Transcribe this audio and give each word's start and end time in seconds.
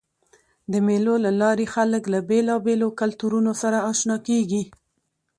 د 0.71 0.73
مېلو 0.87 1.15
له 1.25 1.31
لاري 1.41 1.67
خلک 1.75 2.03
له 2.13 2.19
بېلابېلو 2.29 2.87
کلتورونو 2.99 3.51
سره 3.61 3.77
اشنا 3.91 4.17
کېږي. 4.27 4.63